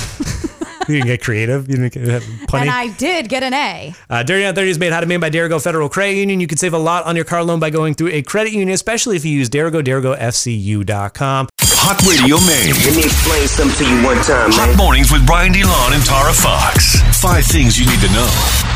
[0.88, 1.68] You didn't get creative.
[1.68, 2.60] You didn't get punny.
[2.62, 3.94] and I did get an A.
[4.08, 6.38] Uh, Dirty on 30 is made how to made by Dirigo Federal Credit Union.
[6.40, 8.70] You can save a lot on your car loan by going through a credit union,
[8.70, 11.48] especially if you use Derigo, DirigoFCU.com.
[11.86, 12.74] Hot Radio Maine.
[12.82, 14.76] Let me explain something to you one time, Hot man.
[14.76, 16.98] mornings with Brian DeLon and Tara Fox.
[17.22, 18.75] Five things you need to know.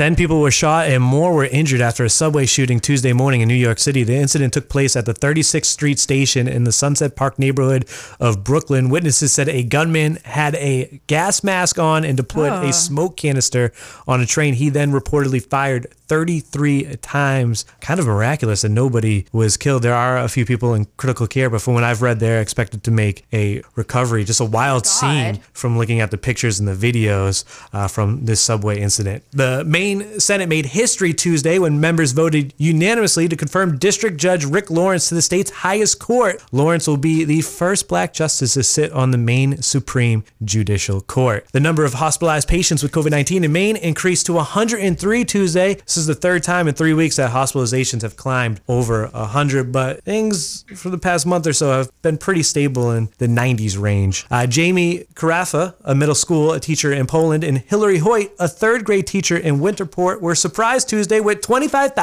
[0.00, 3.48] 10 people were shot and more were injured after a subway shooting Tuesday morning in
[3.48, 4.02] New York City.
[4.02, 7.86] The incident took place at the 36th Street station in the Sunset Park neighborhood
[8.18, 8.88] of Brooklyn.
[8.88, 12.66] Witnesses said a gunman had a gas mask on and deployed Oh.
[12.66, 13.74] a smoke canister
[14.08, 14.54] on a train.
[14.54, 17.66] He then reportedly fired 33 times.
[17.82, 19.82] Kind of miraculous that nobody was killed.
[19.82, 22.82] There are a few people in critical care, but from what I've read, they're expected
[22.84, 24.24] to make a recovery.
[24.24, 28.40] Just a wild scene from looking at the pictures and the videos uh, from this
[28.40, 29.22] subway incident.
[29.30, 34.70] The Maine Senate made history Tuesday when members voted unanimously to confirm District Judge Rick
[34.70, 36.40] Lawrence to the state's highest court.
[36.52, 41.44] Lawrence will be the first black justice to sit on the Maine Supreme Judicial Court.
[41.50, 45.74] The number of hospitalized patients with COVID 19 in Maine increased to 103 Tuesday.
[45.74, 50.04] This is the third time in three weeks that hospitalizations have climbed over 100, but
[50.04, 54.24] things for the past month or so have been pretty stable in the 90s range.
[54.30, 59.08] Uh, Jamie Carafa, a middle school teacher in Poland, and Hillary Hoyt, a third grade
[59.08, 61.94] teacher in Winterport, were surprised Tuesday with $25,000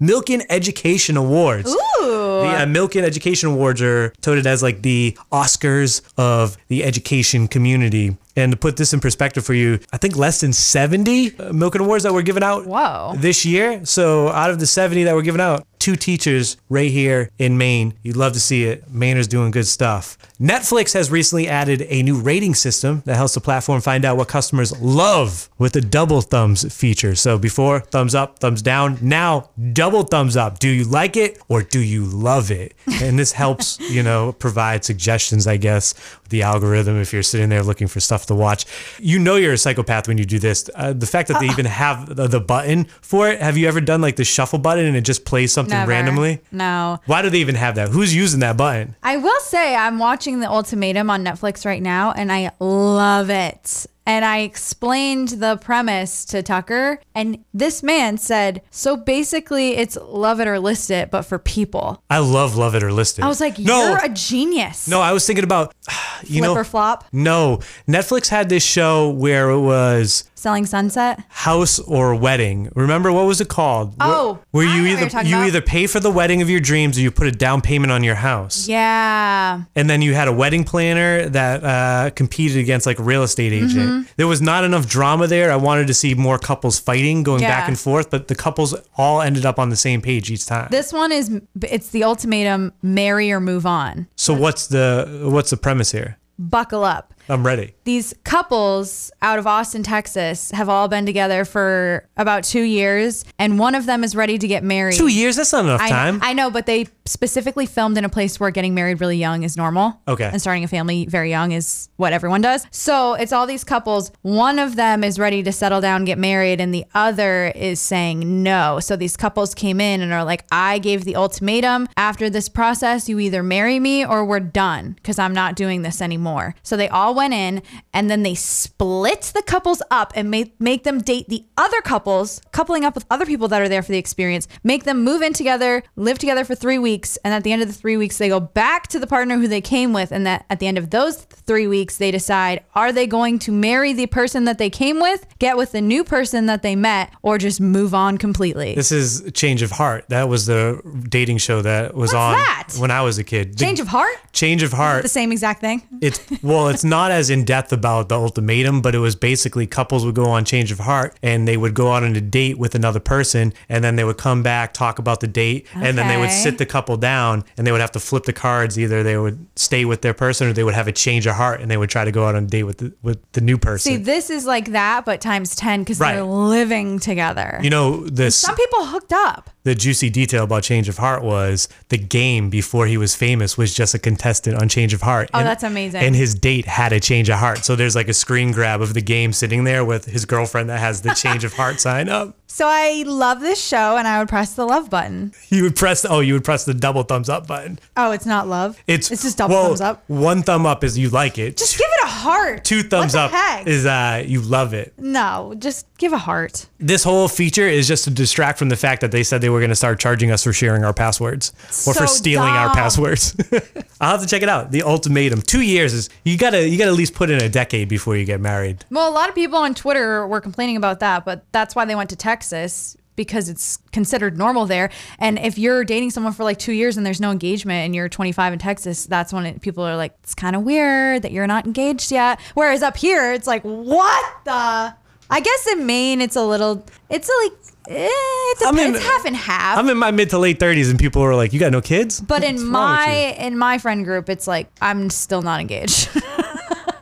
[0.00, 1.70] Milken Education Awards.
[1.70, 1.76] Ooh.
[2.00, 8.16] The uh, Milken Education Awards are touted as like the Oscars of the education community.
[8.36, 11.80] And to put this in perspective for you, I think less than 70 uh, Milken
[11.80, 13.14] Awards that were given out Whoa.
[13.16, 13.84] this year.
[13.84, 17.94] So out of the 70 that were given out, two teachers right here in Maine.
[18.02, 18.92] You'd love to see it.
[18.92, 20.16] Mainers doing good stuff.
[20.38, 24.28] Netflix has recently added a new rating system that helps the platform find out what
[24.28, 27.14] customers love with the double thumbs feature.
[27.14, 30.58] So before thumbs up, thumbs down, now double thumbs up.
[30.58, 32.74] Do you like it or do you love it?
[33.02, 37.48] And this helps, you know, provide suggestions, I guess, with the algorithm if you're sitting
[37.48, 38.66] there looking for stuff to watch.
[38.98, 40.68] You know you're a psychopath when you do this.
[40.74, 43.40] Uh, the fact that they even have the, the button for it.
[43.40, 45.90] Have you ever done like the shuffle button and it just plays something Never.
[45.90, 46.40] randomly?
[46.52, 46.98] No.
[47.06, 47.88] Why do they even have that?
[47.90, 48.96] Who's using that button?
[49.02, 53.86] I will say I'm watching The Ultimatum on Netflix right now and I love it.
[54.06, 60.40] And I explained the premise to Tucker, and this man said, So basically, it's love
[60.40, 62.02] it or list it, but for people.
[62.10, 63.24] I love Love It or List It.
[63.24, 64.88] I was like, no, You're a genius.
[64.88, 65.00] no.
[65.00, 65.74] I was thinking about
[66.22, 67.04] you Flip know or flop?
[67.12, 71.22] No, Netflix had this show where it was Selling Sunset?
[71.28, 72.70] House or Wedding.
[72.74, 73.90] Remember what was it called?
[73.98, 75.46] Where- Oh, where, know you either you about.
[75.48, 78.02] either pay for the wedding of your dreams or you put a down payment on
[78.02, 78.66] your house.
[78.66, 79.62] Yeah.
[79.76, 83.52] And then you had a wedding planner that uh, competed against like a real estate
[83.52, 83.90] agent.
[83.90, 84.06] Mhm.
[84.16, 85.52] There was not enough drama there.
[85.52, 89.20] I wanted to see more couples fighting, going back and forth, but the couples all
[89.20, 90.68] ended up on the same page each time.
[90.70, 94.06] This one is, it's the ultimatum marry or move on.
[94.16, 96.16] so what's the what's the premise here?
[96.38, 97.12] Buckle up.
[97.30, 97.74] I'm ready.
[97.84, 103.58] these couples out of Austin, Texas have all been together for about two years, and
[103.58, 104.96] one of them is ready to get married.
[104.96, 105.36] Two years?
[105.36, 106.18] That's not enough I, time.
[106.22, 109.56] I know, but they specifically filmed in a place where getting married really young is
[109.56, 110.00] normal.
[110.06, 110.24] Okay.
[110.24, 112.66] And starting a family very young is what everyone does.
[112.70, 114.12] So it's all these couples.
[114.22, 118.42] One of them is ready to settle down, get married, and the other is saying
[118.42, 118.80] no.
[118.80, 121.88] So these couples came in and are like, I gave the ultimatum.
[121.96, 126.00] After this process, you either marry me or we're done because I'm not doing this
[126.00, 126.54] anymore.
[126.62, 130.84] So they all went in and then they split the couples up and make, make
[130.84, 133.98] them date the other couples, coupling up with other people that are there for the
[133.98, 137.16] experience, make them move in together, live together for three weeks.
[137.24, 139.48] And at the end of the three weeks, they go back to the partner who
[139.48, 140.12] they came with.
[140.12, 143.52] And that at the end of those three weeks, they decide are they going to
[143.52, 147.12] marry the person that they came with, get with the new person that they met,
[147.22, 148.74] or just move on completely?
[148.74, 150.06] This is Change of Heart.
[150.08, 152.74] That was the dating show that was on that?
[152.78, 153.52] when I was a kid.
[153.52, 154.16] The Change of heart?
[154.32, 155.02] Change of Heart.
[155.02, 155.82] The same exact thing?
[156.00, 159.66] It's well, it's not not as in depth about the ultimatum, but it was basically
[159.66, 162.58] couples would go on change of heart and they would go out on a date
[162.58, 166.08] with another person and then they would come back, talk about the date, and then
[166.08, 168.78] they would sit the couple down and they would have to flip the cards.
[168.78, 171.60] Either they would stay with their person or they would have a change of heart
[171.60, 173.58] and they would try to go out on a date with the, with the new
[173.58, 173.90] person.
[173.92, 176.14] See, this is like that, but times 10 because Right.
[176.14, 177.58] they're living together.
[177.62, 179.50] you know, this Some people hooked up.
[179.64, 183.74] the juicy detail about Change of Heart was the game before he was famous was
[183.74, 185.30] just a contestant on Change of Heart.
[185.34, 186.00] Oh, that's amazing.
[186.02, 187.64] And his date had a change of heart.
[187.64, 190.80] So there's like a screen grab of the game sitting there with his girlfriend that
[190.80, 192.36] has the change of heart sign up.
[192.52, 195.32] So I love this show and I would press the love button.
[195.50, 197.78] You would press oh, you would press the double thumbs up button.
[197.96, 198.76] Oh, it's not love.
[198.88, 200.02] It's it's just double well, thumbs up.
[200.08, 201.56] One thumb up is you like it.
[201.56, 201.89] Just give
[202.20, 202.64] heart.
[202.64, 203.66] Two thumbs up heck?
[203.66, 204.94] is uh you love it.
[204.98, 206.66] No, just give a heart.
[206.78, 209.60] This whole feature is just to distract from the fact that they said they were
[209.60, 211.52] going to start charging us for sharing our passwords
[211.86, 213.36] or So for stealing our passwords.
[214.00, 214.70] I'll have to check it out.
[214.70, 215.42] The ultimatum.
[215.42, 218.24] Two years is you gotta you gotta at least put in a decade before you
[218.24, 218.84] get married.
[218.90, 221.94] Well, a lot of people on Twitter were complaining about that, but that's why they
[221.94, 224.88] went to Texas because it's considered normal there.
[225.18, 228.08] And if you're dating someone for like two years and there's no engagement and you're
[228.08, 231.46] 25 in Texas, that's when it, people are like, it's kind of weird that you're
[231.46, 232.40] not engaged yet.
[232.54, 234.94] Whereas up here, it's like, what the?
[235.32, 237.52] I guess in Maine, it's a little, it's a, like,
[237.88, 239.78] eh, it's, a, I'm in- it's half and half.
[239.78, 242.20] I'm in my mid to late thirties and people are like, You got no kids?
[242.22, 242.70] but in What's you?
[242.70, 246.08] my in my friend group, it's like I'm still not engaged.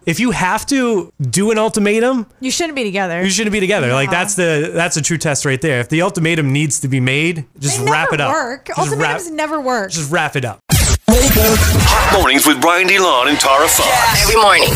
[0.08, 3.22] if you have to do an ultimatum, you shouldn't be together.
[3.22, 3.92] you shouldn't be together.
[3.92, 5.80] Like that's the that's a true test right there.
[5.80, 8.32] If the ultimatum needs to be made, just They wrap it up.
[8.32, 8.66] Work.
[8.68, 9.90] Just wrap, Ultimatums never work.
[9.90, 10.60] just wrap it up.
[10.70, 14.22] Hot mornings with Brian DeLon and Tara Fox.
[14.24, 14.68] Every morning.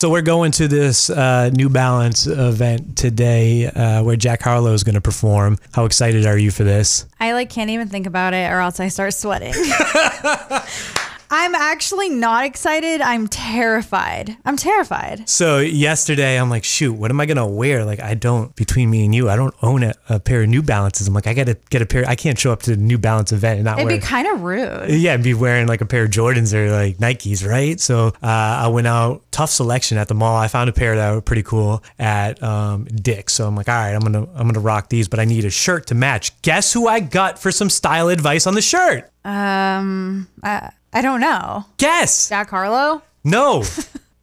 [0.00, 4.84] So we're going to this uh, New Balance event today, uh, where Jack Harlow is
[4.84, 5.58] going to perform.
[5.72, 7.04] How excited are you for this?
[7.18, 9.54] I like can't even think about it or else I start sweating.
[11.30, 13.00] I'm actually not excited.
[13.00, 14.36] I'm terrified.
[14.44, 15.28] I'm terrified.
[15.28, 17.84] So yesterday, I'm like, shoot, what am I gonna wear?
[17.84, 18.54] Like, I don't.
[18.56, 21.06] Between me and you, I don't own a, a pair of New Balances.
[21.06, 22.04] I'm like, I gotta get a pair.
[22.08, 23.96] I can't show up to the New Balance event and not It'd wear.
[23.98, 24.90] be kind of rude.
[24.90, 27.78] yeah, and be wearing like a pair of Jordans or like Nikes, right?
[27.78, 28.26] So uh,
[28.64, 30.36] I went out, tough selection at the mall.
[30.36, 33.34] I found a pair that were pretty cool at um, Dick's.
[33.34, 35.50] So I'm like, all right, I'm gonna I'm gonna rock these, but I need a
[35.50, 36.40] shirt to match.
[36.42, 39.10] Guess who I got for some style advice on the shirt?
[39.24, 41.64] Um, I, I don't know.
[41.76, 42.28] Guess.
[42.30, 43.02] Jack Harlow?
[43.24, 43.62] No.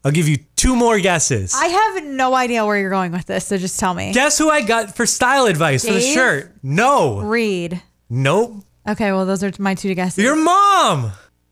[0.04, 1.54] I'll give you two more guesses.
[1.56, 4.13] I have no idea where you're going with this, so just tell me.
[4.13, 6.54] Guess who I got for style advice for the shirt?
[6.63, 7.19] No.
[7.21, 7.82] Read.
[8.10, 8.63] Nope.
[8.88, 10.23] Okay, well, those are my two guesses.
[10.23, 11.12] Your mom.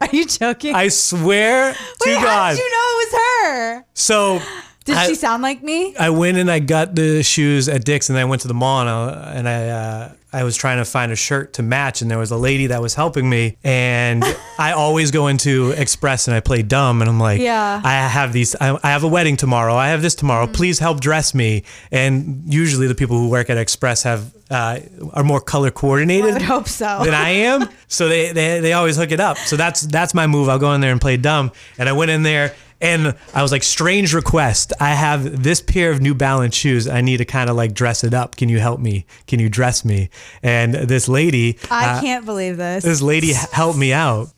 [0.00, 0.74] Are you joking?
[0.74, 2.50] I swear to Wait, how God.
[2.56, 3.84] did you know it was her?
[3.94, 4.40] so
[4.84, 5.96] Did I- she sound like me?
[5.96, 8.54] I went and I got the shoes at Dick's, and then I went to the
[8.54, 12.02] mall and I, and I, uh, I was trying to find a shirt to match,
[12.02, 14.22] and there was a lady that was helping me, and
[14.58, 17.80] I always go into Express and I play dumb, and I'm like, Yeah.
[17.82, 20.52] I have these, I, I have a wedding tomorrow, I have this tomorrow, Mm.
[20.54, 24.80] please help dress me, and usually the people who work at Express have uh,
[25.12, 27.02] are more color coordinated I would hope so.
[27.04, 27.68] than I am.
[27.90, 29.38] So they, they they always hook it up.
[29.38, 30.50] So that's that's my move.
[30.50, 31.52] I'll go in there and play dumb.
[31.78, 34.72] And I went in there and I was like, strange request.
[34.80, 36.86] I have this pair of New Balance shoes.
[36.88, 38.36] I need to kind of like dress it up.
[38.36, 39.06] Can you help me?
[39.26, 40.10] Can you dress me?
[40.42, 42.84] And this lady, I uh, can't believe this.
[42.84, 44.28] this lady helped me out.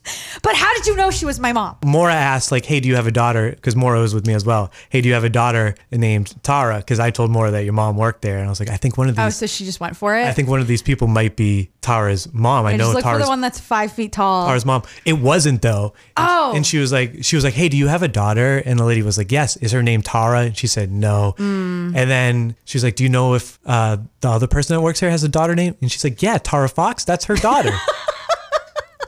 [0.43, 1.77] But how did you know she was my mom?
[1.85, 3.51] Mora asked, like, hey, do you have a daughter?
[3.51, 4.71] Because Mora was with me as well.
[4.89, 6.79] Hey, do you have a daughter named Tara?
[6.79, 8.39] Because I told Mora that your mom worked there.
[8.39, 10.17] And I was like, I think one of these, Oh, so she just went for
[10.17, 10.25] it?
[10.27, 12.65] I think one of these people might be Tara's mom.
[12.67, 14.47] I I know just look for Tara's the one that's five feet tall.
[14.47, 14.83] Tara's mom.
[15.05, 15.93] It wasn't though.
[16.17, 16.53] And, Oh.
[16.55, 18.30] And she was like, she was like, hey, do you have a daughter?
[18.39, 19.57] And the lady was like, yes.
[19.57, 20.43] Is her name Tara?
[20.43, 21.35] And she said no.
[21.39, 21.97] Mm.
[21.97, 25.01] And then she was like, do you know if uh, the other person that works
[25.01, 25.77] here has a daughter name?
[25.81, 27.05] And she's like, yeah, Tara Fox.
[27.05, 27.73] That's her daughter.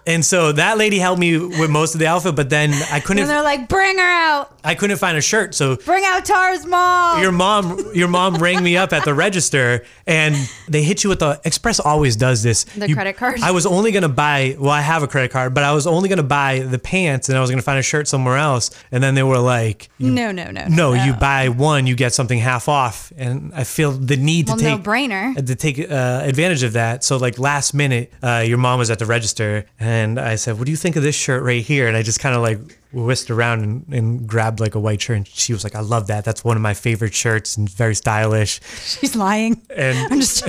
[0.06, 3.22] and so that lady helped me with most of the outfit, but then I couldn't,
[3.22, 4.56] And they're like, bring her out.
[4.64, 5.54] I couldn't find a shirt.
[5.54, 7.20] So Bring out Tara's mom.
[7.20, 10.36] your mom your mom rang me up at the register and
[10.68, 13.40] they hit you with the express always does this The You- credit card?
[13.42, 16.08] i was only gonna buy well i have a credit card but i was only
[16.08, 19.14] gonna buy the pants and i was gonna find a shirt somewhere else and then
[19.14, 20.66] they were like no, no, no.
[20.68, 24.56] no, you buy one you get something half off and i feel the need Well,
[24.58, 25.46] to take no brainer.
[25.46, 27.02] to take uh, advantage of that.
[27.04, 30.66] So like last minute, uh, your mom was at the register, and I said, "What
[30.66, 33.30] do you think of this shirt right here?" And I just kind of like whisked
[33.30, 36.24] around and, and grabbed like a white shirt, and she was like, "I love that.
[36.24, 39.62] That's one of my favorite shirts and very stylish." She's lying.
[39.74, 40.48] And I'm just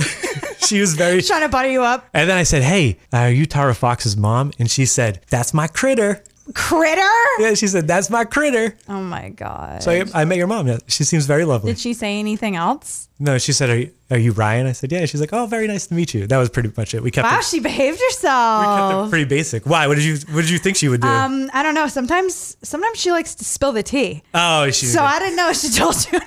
[0.66, 1.22] she was very.
[1.22, 2.08] trying to butter you up.
[2.12, 5.66] And then I said, "Hey, are you Tara Fox's mom?" And she said, "That's my
[5.66, 7.00] critter." Critter?
[7.38, 9.82] Yeah, she said, "That's my critter." Oh my God.
[9.82, 10.78] So I, I met your mom.
[10.88, 11.72] She seems very lovely.
[11.72, 13.08] Did she say anything else?
[13.18, 14.66] No, she said, "Are you, Are you Ryan?
[14.66, 15.06] I said, Yeah.
[15.06, 16.26] She's like, Oh, very nice to meet you.
[16.26, 17.02] That was pretty much it.
[17.02, 18.60] We kept Wow, it she behaved herself.
[18.60, 19.64] We kept it pretty basic.
[19.66, 19.86] Why?
[19.86, 21.08] What did you What did you think she would do?
[21.08, 21.86] Um, I don't know.
[21.86, 24.22] Sometimes, sometimes she likes to spill the tea.
[24.34, 26.20] oh, she So I didn't know if she told you.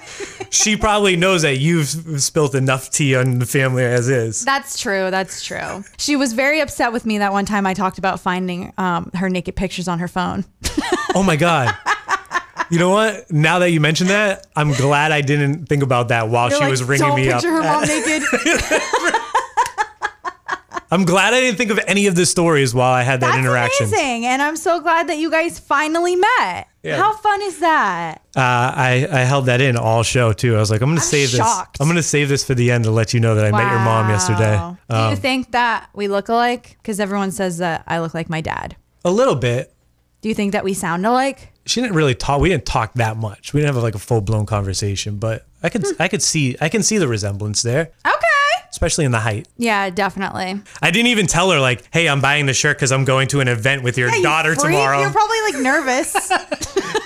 [0.49, 1.87] She probably knows that you've
[2.21, 4.43] spilt enough tea on the family as is.
[4.45, 5.09] That's true.
[5.11, 5.83] That's true.
[5.97, 9.29] She was very upset with me that one time I talked about finding um, her
[9.29, 10.45] naked pictures on her phone.
[11.15, 11.75] Oh my god.
[12.69, 13.31] You know what?
[13.31, 16.63] Now that you mention that, I'm glad I didn't think about that while You're she
[16.63, 17.41] like, was ringing me up.
[17.41, 18.21] Don't picture her mom naked.
[20.89, 23.89] I'm glad I didn't think of any of the stories while I had that interaction.
[23.89, 24.05] That's interaction.
[24.07, 26.67] amazing, and I'm so glad that you guys finally met.
[26.83, 26.95] Yeah.
[26.97, 28.21] How fun is that?
[28.35, 30.55] Uh, I I held that in all show too.
[30.55, 31.77] I was like, I'm gonna save shocked.
[31.77, 31.81] this.
[31.81, 33.79] I'm gonna save this for the end to let you know that I met your
[33.79, 34.55] mom yesterday.
[34.55, 34.77] Wow.
[34.89, 36.77] Do Um, you think that we look alike?
[36.81, 38.75] Because everyone says that I look like my dad.
[39.03, 39.73] a little bit.
[40.21, 41.51] Do you think that we sound alike?
[41.65, 42.39] She didn't really talk.
[42.41, 43.53] We didn't talk that much.
[43.53, 46.69] We didn't have like a full blown conversation, but I could I could see I
[46.69, 48.23] can see the resemblance there, Okay.
[48.77, 49.47] Especially in the height.
[49.57, 50.61] Yeah, definitely.
[50.83, 53.39] I didn't even tell her like, hey, I'm buying the shirt because I'm going to
[53.39, 54.65] an event with your Yeah, daughter freak.
[54.67, 55.01] tomorrow.
[55.01, 56.13] You're probably like nervous.